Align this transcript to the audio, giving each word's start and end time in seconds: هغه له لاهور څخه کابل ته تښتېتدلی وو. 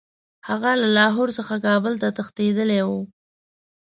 هغه 0.49 0.71
له 0.81 0.87
لاهور 0.97 1.29
څخه 1.37 1.53
کابل 1.65 1.93
ته 2.01 2.07
تښتېتدلی 2.17 2.79
وو. 2.87 3.01